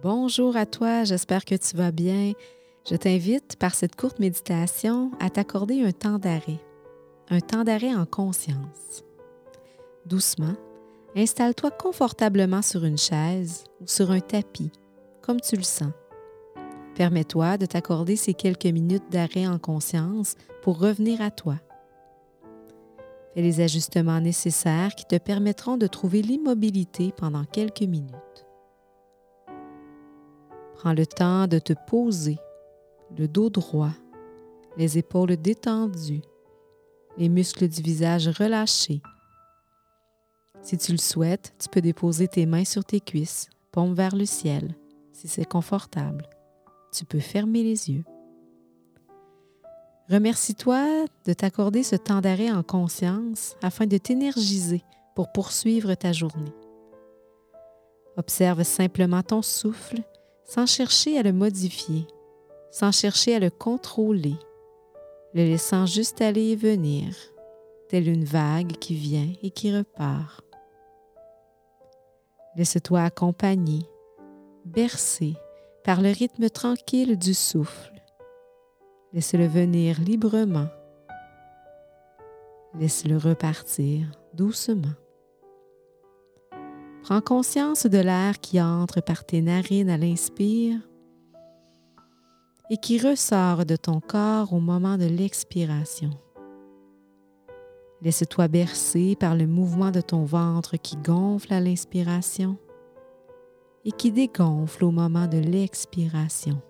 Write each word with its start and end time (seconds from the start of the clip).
Bonjour 0.00 0.56
à 0.56 0.64
toi, 0.64 1.04
j'espère 1.04 1.44
que 1.44 1.54
tu 1.54 1.76
vas 1.76 1.92
bien. 1.92 2.32
Je 2.90 2.96
t'invite 2.96 3.56
par 3.56 3.74
cette 3.74 3.94
courte 3.94 4.18
méditation 4.18 5.12
à 5.20 5.28
t'accorder 5.28 5.84
un 5.84 5.92
temps 5.92 6.18
d'arrêt, 6.18 6.58
un 7.28 7.40
temps 7.40 7.62
d'arrêt 7.62 7.94
en 7.94 8.06
conscience. 8.06 9.04
Doucement, 10.06 10.54
installe-toi 11.14 11.70
confortablement 11.70 12.62
sur 12.62 12.84
une 12.84 12.98
chaise 12.98 13.64
ou 13.80 13.86
sur 13.86 14.10
un 14.10 14.20
tapis, 14.20 14.72
comme 15.20 15.40
tu 15.40 15.56
le 15.56 15.62
sens. 15.62 15.92
Permets-toi 16.96 17.58
de 17.58 17.66
t'accorder 17.66 18.16
ces 18.16 18.34
quelques 18.34 18.66
minutes 18.66 19.10
d'arrêt 19.10 19.46
en 19.46 19.58
conscience 19.58 20.36
pour 20.62 20.80
revenir 20.80 21.20
à 21.20 21.30
toi. 21.30 21.56
Fais 23.34 23.42
les 23.42 23.60
ajustements 23.60 24.20
nécessaires 24.20 24.94
qui 24.94 25.04
te 25.04 25.16
permettront 25.16 25.76
de 25.76 25.86
trouver 25.86 26.22
l'immobilité 26.22 27.12
pendant 27.16 27.44
quelques 27.44 27.82
minutes. 27.82 28.46
Prends 30.82 30.94
le 30.94 31.06
temps 31.06 31.46
de 31.46 31.60
te 31.60 31.74
poser, 31.86 32.40
le 33.16 33.28
dos 33.28 33.50
droit, 33.50 33.92
les 34.76 34.98
épaules 34.98 35.36
détendues, 35.36 36.22
les 37.16 37.28
muscles 37.28 37.68
du 37.68 37.80
visage 37.82 38.26
relâchés. 38.26 39.00
Si 40.60 40.76
tu 40.76 40.90
le 40.90 40.98
souhaites, 40.98 41.54
tu 41.60 41.68
peux 41.68 41.80
déposer 41.80 42.26
tes 42.26 42.46
mains 42.46 42.64
sur 42.64 42.84
tes 42.84 42.98
cuisses, 42.98 43.48
paume 43.70 43.94
vers 43.94 44.16
le 44.16 44.24
ciel, 44.24 44.74
si 45.12 45.28
c'est 45.28 45.44
confortable. 45.44 46.28
Tu 46.92 47.04
peux 47.04 47.20
fermer 47.20 47.62
les 47.62 47.88
yeux. 47.88 48.04
Remercie-toi 50.10 51.04
de 51.26 51.32
t'accorder 51.32 51.84
ce 51.84 51.94
temps 51.94 52.20
d'arrêt 52.20 52.50
en 52.50 52.64
conscience 52.64 53.54
afin 53.62 53.86
de 53.86 53.98
t'énergiser 53.98 54.82
pour 55.14 55.30
poursuivre 55.30 55.94
ta 55.94 56.12
journée. 56.12 56.56
Observe 58.16 58.64
simplement 58.64 59.22
ton 59.22 59.42
souffle 59.42 60.02
sans 60.44 60.66
chercher 60.66 61.18
à 61.18 61.22
le 61.22 61.32
modifier, 61.32 62.06
sans 62.70 62.92
chercher 62.92 63.36
à 63.36 63.38
le 63.38 63.50
contrôler, 63.50 64.36
le 65.34 65.44
laissant 65.44 65.86
juste 65.86 66.20
aller 66.20 66.50
et 66.50 66.56
venir, 66.56 67.14
telle 67.88 68.08
une 68.08 68.24
vague 68.24 68.72
qui 68.72 68.94
vient 68.94 69.32
et 69.42 69.50
qui 69.50 69.74
repart. 69.76 70.44
Laisse-toi 72.56 73.02
accompagner, 73.02 73.86
bercer 74.64 75.34
par 75.84 76.00
le 76.00 76.10
rythme 76.10 76.48
tranquille 76.50 77.18
du 77.18 77.34
souffle. 77.34 77.92
Laisse-le 79.12 79.46
venir 79.46 80.00
librement. 80.00 80.68
Laisse-le 82.78 83.16
repartir 83.16 84.06
doucement. 84.34 84.94
Prends 87.02 87.20
conscience 87.20 87.86
de 87.86 87.98
l'air 87.98 88.38
qui 88.38 88.60
entre 88.60 89.00
par 89.00 89.24
tes 89.24 89.40
narines 89.40 89.90
à 89.90 89.96
l'inspire 89.96 90.78
et 92.70 92.76
qui 92.76 92.98
ressort 92.98 93.66
de 93.66 93.74
ton 93.74 93.98
corps 93.98 94.52
au 94.52 94.60
moment 94.60 94.96
de 94.96 95.06
l'expiration. 95.06 96.10
Laisse-toi 98.02 98.46
bercer 98.46 99.16
par 99.18 99.34
le 99.34 99.48
mouvement 99.48 99.90
de 99.90 100.00
ton 100.00 100.24
ventre 100.24 100.76
qui 100.76 100.96
gonfle 100.96 101.52
à 101.52 101.60
l'inspiration 101.60 102.56
et 103.84 103.90
qui 103.90 104.12
dégonfle 104.12 104.84
au 104.84 104.92
moment 104.92 105.26
de 105.26 105.38
l'expiration. 105.38 106.62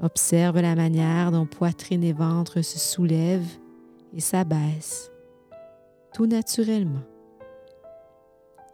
Observe 0.00 0.60
la 0.60 0.74
manière 0.74 1.30
dont 1.30 1.46
poitrine 1.46 2.02
et 2.02 2.12
ventre 2.12 2.60
se 2.62 2.80
soulèvent 2.80 3.58
et 4.12 4.20
s'abaissent, 4.20 5.12
tout 6.12 6.26
naturellement. 6.26 7.02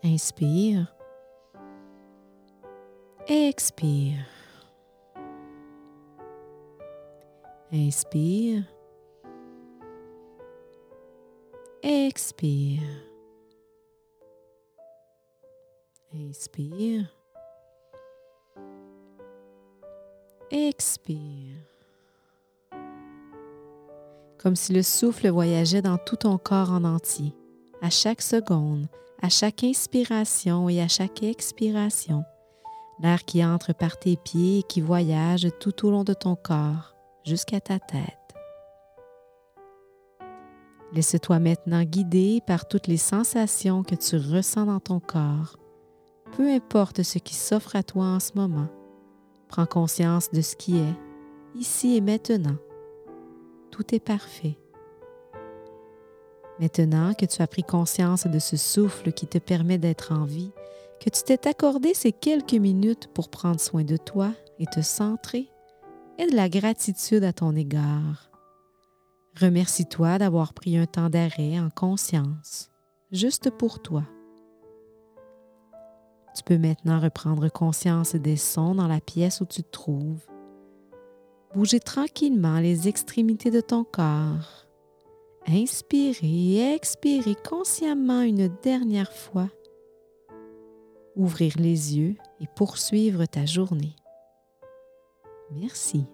Inspire. 0.02 0.86
Expire. 3.28 4.26
Inspire. 7.70 8.64
Expire. 11.82 12.80
Inspire. 16.14 17.06
Expire. 20.50 21.56
Comme 24.38 24.56
si 24.56 24.72
le 24.72 24.82
souffle 24.82 25.28
voyageait 25.28 25.82
dans 25.82 25.98
tout 25.98 26.16
ton 26.16 26.38
corps 26.38 26.72
en 26.72 26.84
entier, 26.84 27.34
à 27.82 27.90
chaque 27.90 28.22
seconde, 28.22 28.86
à 29.22 29.28
chaque 29.28 29.64
inspiration 29.64 30.68
et 30.68 30.80
à 30.80 30.88
chaque 30.88 31.22
expiration, 31.22 32.24
l'air 33.00 33.24
qui 33.24 33.44
entre 33.44 33.74
par 33.74 33.98
tes 33.98 34.16
pieds 34.16 34.60
et 34.60 34.62
qui 34.62 34.80
voyage 34.80 35.48
tout 35.60 35.86
au 35.86 35.90
long 35.90 36.04
de 36.04 36.14
ton 36.14 36.36
corps 36.36 36.94
jusqu'à 37.24 37.60
ta 37.60 37.78
tête. 37.78 38.16
Laisse-toi 40.92 41.38
maintenant 41.38 41.84
guider 41.84 42.40
par 42.46 42.66
toutes 42.66 42.88
les 42.88 42.96
sensations 42.96 43.84
que 43.84 43.94
tu 43.94 44.16
ressens 44.16 44.66
dans 44.66 44.80
ton 44.80 45.00
corps, 45.00 45.56
peu 46.36 46.50
importe 46.50 47.02
ce 47.02 47.18
qui 47.18 47.34
s'offre 47.34 47.76
à 47.76 47.82
toi 47.82 48.06
en 48.06 48.20
ce 48.20 48.32
moment. 48.34 48.68
Prends 49.48 49.66
conscience 49.66 50.30
de 50.30 50.40
ce 50.40 50.56
qui 50.56 50.78
est, 50.78 50.96
ici 51.54 51.96
et 51.96 52.00
maintenant. 52.00 52.56
Tout 53.70 53.94
est 53.94 54.00
parfait. 54.00 54.58
Maintenant 56.60 57.14
que 57.14 57.24
tu 57.24 57.40
as 57.40 57.46
pris 57.46 57.62
conscience 57.62 58.26
de 58.26 58.38
ce 58.38 58.58
souffle 58.58 59.12
qui 59.12 59.26
te 59.26 59.38
permet 59.38 59.78
d'être 59.78 60.12
en 60.12 60.24
vie, 60.24 60.52
que 61.00 61.08
tu 61.08 61.22
t'es 61.22 61.48
accordé 61.48 61.94
ces 61.94 62.12
quelques 62.12 62.52
minutes 62.52 63.08
pour 63.14 63.30
prendre 63.30 63.58
soin 63.58 63.82
de 63.82 63.96
toi 63.96 64.34
et 64.58 64.66
te 64.66 64.82
centrer, 64.82 65.48
et 66.18 66.26
de 66.26 66.36
la 66.36 66.50
gratitude 66.50 67.24
à 67.24 67.32
ton 67.32 67.56
égard. 67.56 68.30
Remercie-toi 69.40 70.18
d'avoir 70.18 70.52
pris 70.52 70.76
un 70.76 70.84
temps 70.84 71.08
d'arrêt 71.08 71.58
en 71.58 71.70
conscience, 71.70 72.68
juste 73.10 73.48
pour 73.48 73.80
toi. 73.80 74.04
Tu 76.36 76.42
peux 76.44 76.58
maintenant 76.58 77.00
reprendre 77.00 77.50
conscience 77.50 78.14
des 78.14 78.36
sons 78.36 78.74
dans 78.74 78.86
la 78.86 79.00
pièce 79.00 79.40
où 79.40 79.46
tu 79.46 79.62
te 79.62 79.70
trouves. 79.70 80.26
Bouger 81.54 81.80
tranquillement 81.80 82.60
les 82.60 82.86
extrémités 82.86 83.50
de 83.50 83.62
ton 83.62 83.82
corps 83.82 84.69
Inspirez 85.52 86.18
et 86.22 86.74
expirez 86.74 87.34
consciemment 87.34 88.22
une 88.22 88.46
dernière 88.62 89.12
fois. 89.12 89.48
Ouvrir 91.16 91.54
les 91.58 91.98
yeux 91.98 92.14
et 92.40 92.46
poursuivre 92.54 93.26
ta 93.26 93.46
journée. 93.46 93.96
Merci. 95.50 96.06